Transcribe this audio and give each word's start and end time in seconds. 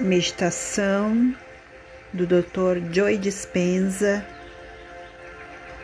Meditação 0.00 1.32
do 2.12 2.26
Dr. 2.26 2.92
Joy 2.92 3.16
Dispenza, 3.16 4.26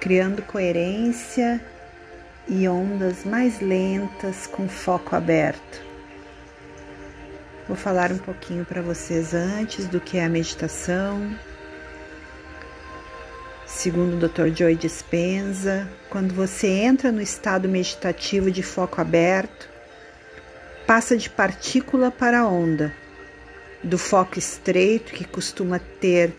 criando 0.00 0.42
coerência 0.42 1.60
e 2.48 2.68
ondas 2.68 3.24
mais 3.24 3.60
lentas 3.60 4.48
com 4.48 4.68
foco 4.68 5.14
aberto. 5.14 5.80
Vou 7.68 7.76
falar 7.76 8.10
um 8.10 8.18
pouquinho 8.18 8.64
para 8.64 8.82
vocês 8.82 9.32
antes 9.32 9.86
do 9.86 10.00
que 10.00 10.18
é 10.18 10.24
a 10.24 10.28
meditação. 10.28 11.32
Segundo 13.64 14.14
o 14.14 14.28
Dr. 14.28 14.48
Joy 14.52 14.74
Dispenza, 14.74 15.88
quando 16.08 16.34
você 16.34 16.66
entra 16.66 17.12
no 17.12 17.22
estado 17.22 17.68
meditativo 17.68 18.50
de 18.50 18.64
foco 18.64 19.00
aberto, 19.00 19.68
passa 20.84 21.16
de 21.16 21.30
partícula 21.30 22.10
para 22.10 22.44
onda 22.44 22.92
do 23.82 23.96
foco 23.96 24.38
estreito 24.38 25.12
que 25.12 25.24
costuma 25.24 25.78
ter 25.78 26.34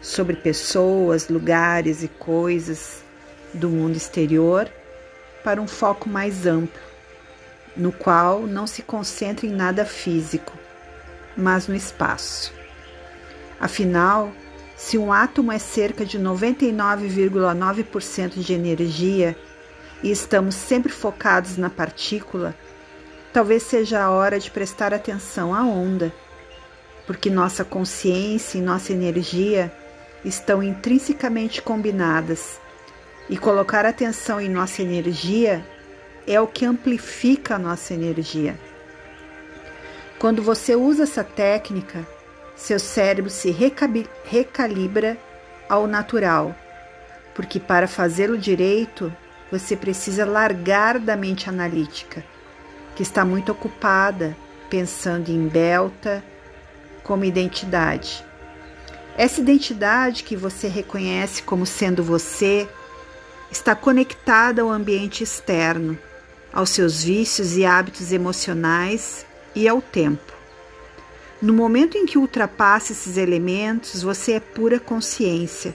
sobre 0.00 0.36
pessoas, 0.36 1.28
lugares 1.28 2.02
e 2.02 2.08
coisas 2.08 3.02
do 3.52 3.68
mundo 3.68 3.96
exterior 3.96 4.70
para 5.42 5.60
um 5.60 5.66
foco 5.66 6.08
mais 6.08 6.46
amplo, 6.46 6.80
no 7.76 7.90
qual 7.92 8.42
não 8.42 8.66
se 8.66 8.82
concentra 8.82 9.46
em 9.46 9.50
nada 9.50 9.84
físico, 9.84 10.56
mas 11.36 11.66
no 11.66 11.74
espaço. 11.74 12.54
Afinal, 13.60 14.32
se 14.76 14.96
um 14.96 15.12
átomo 15.12 15.52
é 15.52 15.58
cerca 15.58 16.04
de 16.04 16.18
99,9% 16.18 18.40
de 18.40 18.52
energia 18.52 19.36
e 20.02 20.10
estamos 20.10 20.54
sempre 20.54 20.92
focados 20.92 21.56
na 21.56 21.70
partícula, 21.70 22.54
talvez 23.32 23.64
seja 23.64 24.02
a 24.02 24.10
hora 24.10 24.38
de 24.38 24.50
prestar 24.50 24.94
atenção 24.94 25.54
à 25.54 25.62
onda 25.62 26.12
porque 27.06 27.30
nossa 27.30 27.64
consciência 27.64 28.58
e 28.58 28.62
nossa 28.62 28.92
energia 28.92 29.72
estão 30.24 30.62
intrinsecamente 30.62 31.60
combinadas. 31.60 32.60
E 33.28 33.36
colocar 33.36 33.86
atenção 33.86 34.40
em 34.40 34.48
nossa 34.48 34.82
energia 34.82 35.64
é 36.26 36.40
o 36.40 36.46
que 36.46 36.64
amplifica 36.64 37.56
a 37.56 37.58
nossa 37.58 37.94
energia. 37.94 38.58
Quando 40.18 40.42
você 40.42 40.76
usa 40.76 41.04
essa 41.04 41.24
técnica, 41.24 42.06
seu 42.54 42.78
cérebro 42.78 43.30
se 43.30 43.50
recalibra 44.24 45.16
ao 45.68 45.86
natural, 45.86 46.54
porque 47.34 47.58
para 47.58 47.88
fazê-lo 47.88 48.38
direito, 48.38 49.12
você 49.50 49.76
precisa 49.76 50.24
largar 50.24 50.98
da 50.98 51.16
mente 51.16 51.48
analítica, 51.48 52.24
que 52.94 53.02
está 53.02 53.24
muito 53.24 53.50
ocupada 53.50 54.36
pensando 54.70 55.28
em 55.28 55.48
belta, 55.48 56.22
como 57.02 57.24
identidade. 57.24 58.24
Essa 59.16 59.40
identidade 59.40 60.24
que 60.24 60.36
você 60.36 60.68
reconhece 60.68 61.42
como 61.42 61.66
sendo 61.66 62.02
você 62.02 62.68
está 63.50 63.74
conectada 63.74 64.62
ao 64.62 64.70
ambiente 64.70 65.22
externo, 65.22 65.98
aos 66.52 66.70
seus 66.70 67.04
vícios 67.04 67.56
e 67.56 67.64
hábitos 67.64 68.12
emocionais 68.12 69.26
e 69.54 69.68
ao 69.68 69.82
tempo. 69.82 70.32
No 71.40 71.52
momento 71.52 71.98
em 71.98 72.06
que 72.06 72.16
ultrapassa 72.16 72.92
esses 72.92 73.16
elementos, 73.16 74.02
você 74.02 74.32
é 74.32 74.40
pura 74.40 74.80
consciência 74.80 75.74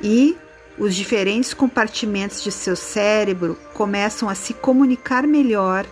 e 0.00 0.36
os 0.78 0.94
diferentes 0.94 1.52
compartimentos 1.52 2.42
de 2.42 2.52
seu 2.52 2.76
cérebro 2.76 3.58
começam 3.74 4.28
a 4.28 4.34
se 4.34 4.54
comunicar 4.54 5.26
melhor 5.26 5.84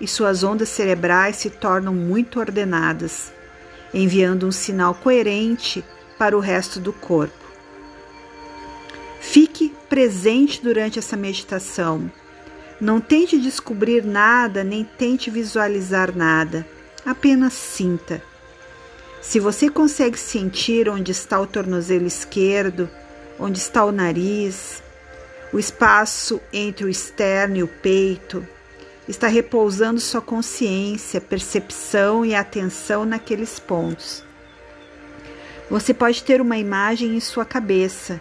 e 0.00 0.08
suas 0.08 0.42
ondas 0.42 0.70
cerebrais 0.70 1.36
se 1.36 1.50
tornam 1.50 1.92
muito 1.92 2.40
ordenadas 2.40 3.32
enviando 3.92 4.46
um 4.46 4.52
sinal 4.52 4.94
coerente 4.94 5.84
para 6.18 6.36
o 6.36 6.40
resto 6.40 6.80
do 6.80 6.92
corpo. 6.92 7.46
Fique 9.20 9.74
presente 9.88 10.62
durante 10.62 10.98
essa 10.98 11.16
meditação. 11.16 12.10
Não 12.80 13.00
tente 13.00 13.38
descobrir 13.38 14.04
nada, 14.04 14.62
nem 14.62 14.84
tente 14.84 15.30
visualizar 15.30 16.14
nada. 16.16 16.66
Apenas 17.04 17.52
sinta. 17.52 18.22
Se 19.20 19.40
você 19.40 19.68
consegue 19.68 20.18
sentir 20.18 20.88
onde 20.88 21.10
está 21.10 21.40
o 21.40 21.46
tornozelo 21.46 22.06
esquerdo, 22.06 22.88
onde 23.38 23.58
está 23.58 23.84
o 23.84 23.92
nariz, 23.92 24.82
o 25.52 25.58
espaço 25.58 26.40
entre 26.52 26.84
o 26.84 26.88
externo 26.88 27.56
e 27.56 27.62
o 27.62 27.68
peito, 27.68 28.46
está 29.08 29.28
repousando 29.28 30.00
sua 30.00 30.20
consciência, 30.20 31.20
percepção 31.20 32.24
e 32.24 32.34
atenção 32.34 33.04
naqueles 33.04 33.58
pontos. 33.58 34.24
Você 35.70 35.92
pode 35.92 36.22
ter 36.22 36.40
uma 36.40 36.56
imagem 36.56 37.16
em 37.16 37.20
sua 37.20 37.44
cabeça, 37.44 38.20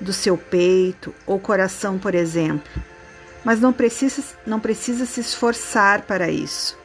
do 0.00 0.12
seu 0.12 0.36
peito 0.36 1.14
ou 1.26 1.38
coração, 1.38 1.98
por 1.98 2.14
exemplo, 2.14 2.70
mas 3.44 3.60
não 3.60 3.72
precisa, 3.72 4.22
não 4.46 4.58
precisa 4.58 5.06
se 5.06 5.20
esforçar 5.20 6.02
para 6.02 6.30
isso. 6.30 6.76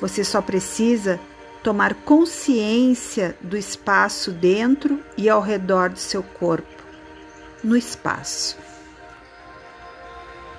Você 0.00 0.24
só 0.24 0.40
precisa 0.40 1.20
tomar 1.62 1.94
consciência 1.94 3.36
do 3.40 3.56
espaço 3.56 4.32
dentro 4.32 5.00
e 5.16 5.28
ao 5.28 5.40
redor 5.40 5.90
do 5.90 5.98
seu 5.98 6.22
corpo, 6.22 6.82
no 7.62 7.76
espaço. 7.76 8.56